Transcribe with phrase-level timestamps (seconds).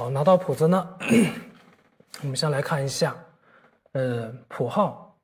[0.00, 0.96] 好，拿到谱子呢，
[2.24, 3.14] 我们先来看一下，
[3.92, 5.14] 呃，谱号、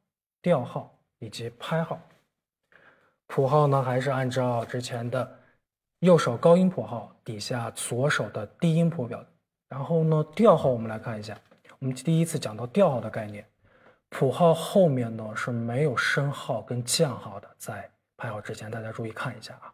[0.43, 1.99] 调号以及拍号。
[3.27, 5.39] 谱号呢，还是按照之前的
[6.01, 9.25] 右手高音谱号底下左手的低音谱表。
[9.71, 11.35] 然后呢，调号我们来看一下，
[11.79, 13.49] 我们第一次讲到调号的概念，
[14.11, 19.73] 谱号后面呢是没有升号跟降号的，在拍号之前，大家注意看一下啊。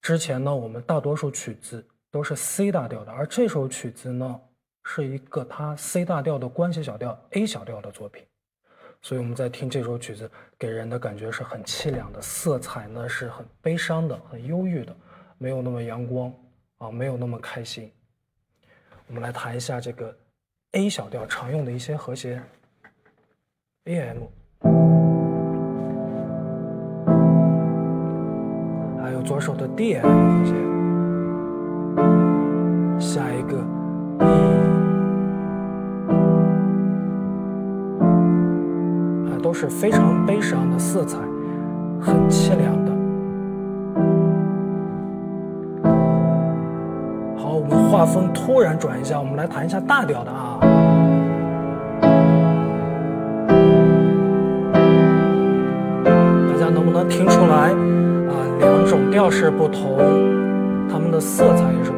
[0.00, 1.84] 之前呢，我们大多数曲子。
[2.10, 4.40] 都是 C 大调的，而这首曲子呢，
[4.82, 8.24] 是一个它 C 大调的关系小调 A 小调的作品，
[9.00, 14.96] 所以我们在听这首曲子，给人的感觉是很凄凉的，色彩呢是很悲伤的、很忧郁的，
[15.38, 16.34] 没有那么阳光
[16.78, 17.92] 啊，没有那么开心。
[19.06, 20.12] 我们来弹一下这个
[20.72, 22.42] A 小调常用的一些和弦
[23.84, 24.24] ，A M，
[29.00, 30.79] 还有左手的 D M 和弦。
[33.00, 33.56] 下一个，
[34.20, 34.24] 一
[39.30, 41.18] 啊，都是非常悲伤的色彩，
[41.98, 42.92] 很凄凉的。
[47.38, 50.58] 好，我们画风突然转一下，我们来弹一下大调的啊。
[56.52, 57.70] 大家能不能听出来
[58.28, 58.44] 啊？
[58.58, 59.96] 两种调式不同，
[60.86, 61.92] 它们的色彩也是。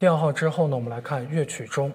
[0.00, 1.92] 调号之后呢，我们来看乐曲中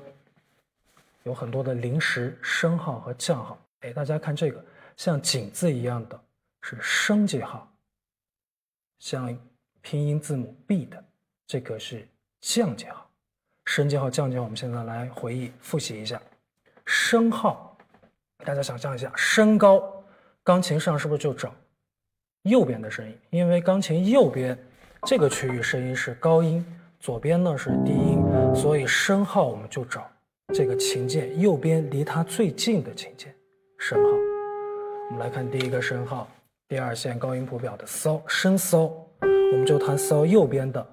[1.23, 3.57] 有很多的临时升号和降号。
[3.79, 4.63] 哎，大家看这个，
[4.95, 6.23] 像井字一样的
[6.61, 7.67] 是升记号，
[8.99, 9.35] 像
[9.81, 11.03] 拼音字母 B 的
[11.47, 12.07] 这个是
[12.41, 13.09] 降记号。
[13.66, 16.22] 升记号、降记号，我们现在来回忆复习一下。
[16.85, 17.75] 升号，
[18.45, 19.81] 大家想象一下，升高，
[20.43, 21.51] 钢琴上是不是就找
[22.43, 23.17] 右边的声音？
[23.31, 24.55] 因为钢琴右边
[25.07, 26.63] 这个区域声音是高音。
[27.05, 30.09] 左边呢是低音，所以升号我们就找
[30.55, 33.31] 这个琴键右边离它最近的琴键
[33.77, 34.09] 升号。
[34.09, 36.27] 我们来看第一个升号，
[36.67, 38.85] 第二线高音谱表的骚升骚，
[39.21, 40.83] 我们就弹骚右边的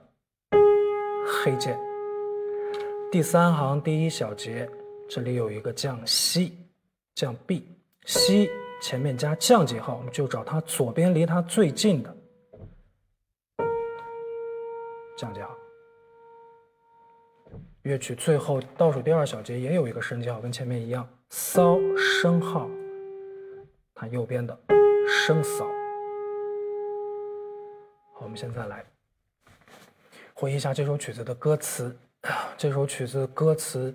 [1.25, 1.81] 黑键。
[3.11, 4.69] 第三行第一小节，
[5.09, 6.53] 这里有一个降西
[7.15, 7.67] 降 B，
[8.05, 8.51] 西
[8.83, 12.15] 前面加降记号，我们就找它左边离它最近的
[15.17, 15.49] 降记号。
[17.83, 22.69] 乐曲最后倒数第二小节也有一个升降号，跟前面一样，骚升号，
[23.95, 24.57] 看右边的
[25.27, 25.65] 升骚。
[28.15, 28.85] 好，我们现在来
[30.35, 31.97] 回忆一下这首曲子的歌词。
[32.57, 33.93] 这首曲子歌词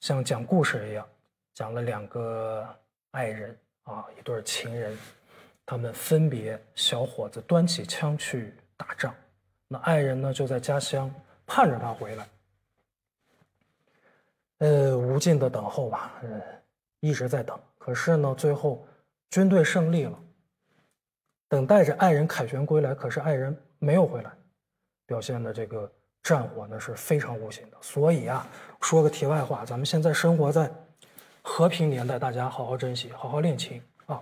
[0.00, 1.06] 像讲故事一样，
[1.52, 2.66] 讲了两个
[3.10, 4.96] 爱人啊，一对情人，
[5.66, 9.14] 他们分别，小伙子端起枪去打仗，
[9.68, 11.14] 那爱人呢就在家乡
[11.46, 12.26] 盼着他回来。
[14.58, 16.42] 呃，无尽的等候吧，呃，
[17.00, 17.58] 一直在等。
[17.78, 18.84] 可是呢，最后
[19.30, 20.18] 军队胜利了，
[21.48, 22.92] 等待着爱人凯旋归来。
[22.92, 24.32] 可是爱人没有回来，
[25.06, 25.90] 表现的这个
[26.24, 27.76] 战火呢是非常无情的。
[27.80, 28.46] 所以啊，
[28.80, 30.68] 说个题外话，咱们现在生活在
[31.40, 34.20] 和平年代，大家好好珍惜，好好练琴啊。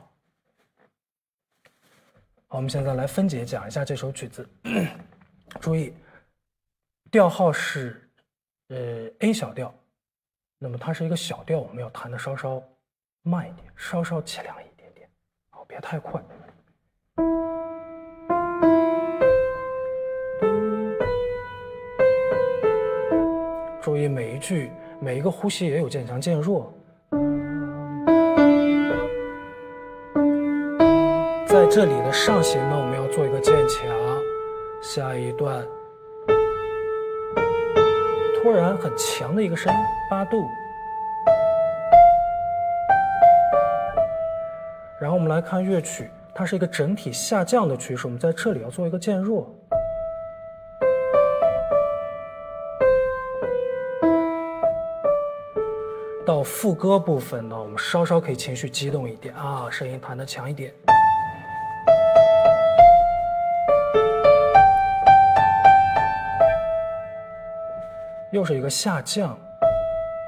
[2.46, 4.46] 好，我们现在来分解讲一下这首曲子。
[5.60, 5.94] 注意，
[7.10, 8.06] 调号是
[8.68, 9.74] 呃 A 小调。
[10.58, 12.62] 那么它是一个小调，我们要弹的稍稍
[13.22, 15.06] 慢一点，稍稍凄凉一点点。
[15.50, 16.22] 好别太快。
[23.82, 26.72] 注意每一句、每一个呼吸也有渐强渐弱。
[31.46, 33.86] 在这里的上行呢，我们要做一个渐强。
[34.82, 35.64] 下一段
[38.46, 40.48] 突然很强的一个声音，八度。
[45.00, 49.52] 然后我们来看乐曲，它是一个整体下降的趋势，我们在这里要做一个渐弱。
[56.24, 60.72] 到副歌部分呢，我们稍稍可以情绪激动一点啊，声音弹得强一点。
[68.32, 69.38] 又是一个下降，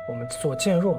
[0.08, 0.98] 我们做渐弱。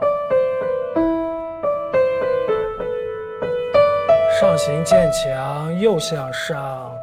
[4.40, 6.94] 上行渐强，又向上，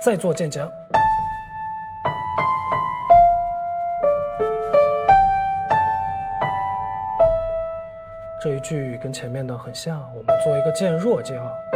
[0.00, 0.70] 再做渐强。
[8.40, 11.73] 这一句跟前面的很像，我们做一个渐弱记号。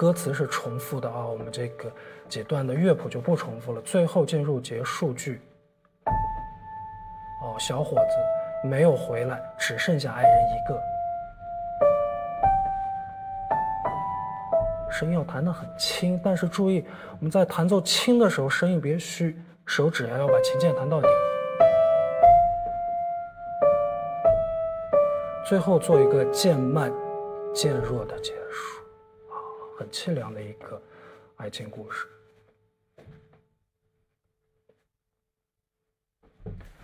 [0.00, 1.92] 歌词是重复的啊，我们这个
[2.26, 3.82] 几段的乐谱就不重复了。
[3.82, 5.42] 最后进入结束句。
[7.42, 10.80] 哦，小伙子没有回来，只剩下爱人一个。
[14.90, 16.82] 声音要弹得很轻，但是注意
[17.18, 19.38] 我们在弹奏轻的时候，声音别虚。
[19.66, 21.08] 手指呀，要把琴键弹到底，
[25.46, 26.90] 最后做一个渐慢、
[27.54, 28.80] 渐弱的结束，
[29.80, 30.80] 很凄凉的一个
[31.36, 32.06] 爱情故事。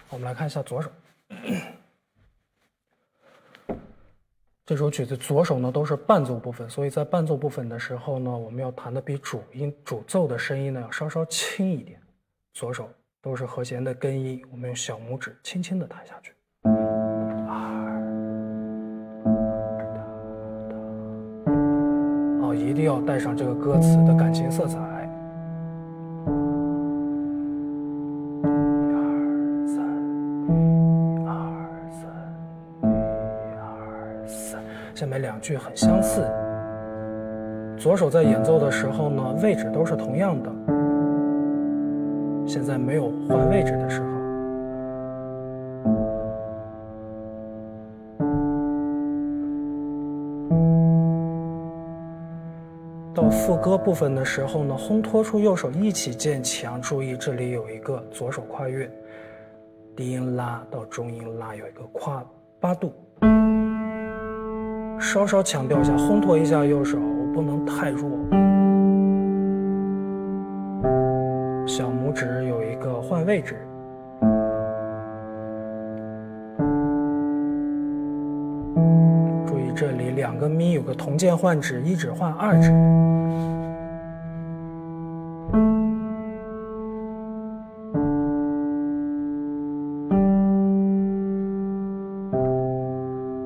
[0.08, 0.90] 我们来看一下左手，
[4.64, 12.00] 这首曲子左手呢都是伴奏部分，所以在伴奏部分的时候呢，我们要弹的比主音、主奏的声音呢要稍稍轻一点。
[12.54, 12.88] 左手
[13.20, 16.32] 都是和弦的根音，我们用小拇指轻轻的弹下去。
[16.62, 17.85] 啊，
[22.56, 24.78] 一定要带上这个歌词的感情色彩。
[28.42, 28.48] 一
[28.92, 28.98] 二
[29.66, 29.76] 三，
[30.48, 31.34] 一二
[31.92, 32.08] 三，
[32.82, 32.84] 一
[33.58, 34.60] 二三。
[34.94, 36.22] 下面两句很相似，
[37.76, 40.50] 左手在演奏的时候呢，位置都是同样的。
[42.46, 44.06] 现在没有换位置的时候，
[53.30, 56.80] 副歌部分的时候呢，烘托出右手一起渐强。
[56.80, 58.90] 注意这里有一个左手跨越，
[59.94, 62.24] 低音拉到中音拉有一个跨
[62.58, 62.92] 八度，
[64.98, 68.10] 稍稍强调一下，烘托一下右手，我不能太弱。
[71.66, 73.56] 小拇指有一个换位置，
[80.26, 82.68] 两个咪有个同键换指，一指换二指。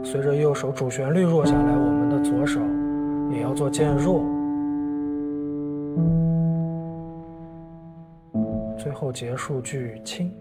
[0.03, 2.59] 随着右手主旋律弱下来，我们的左手
[3.31, 4.25] 也要做渐弱。
[8.79, 10.33] 最后结束句轻，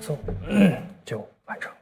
[0.00, 0.18] 奏
[1.04, 1.78] 就完成了。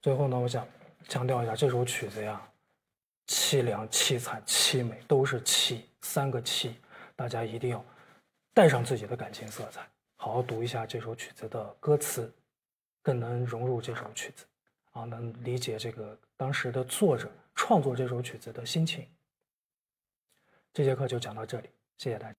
[0.00, 0.66] 最后呢，我想
[1.08, 2.40] 强调一下这首曲子呀。
[3.26, 6.72] 凄凉、凄惨、凄美，都是凄，三个凄，
[7.14, 7.84] 大家一定要
[8.54, 12.32] 带上自己的感情色彩，好好读一下这首曲子的歌词，
[13.02, 14.46] 更能融入这首曲子，
[14.92, 19.06] 啊，能理解这个当时的作者创作这首曲子的心情。
[20.72, 21.68] 这节课就讲到这里，
[21.98, 22.36] 谢谢大家。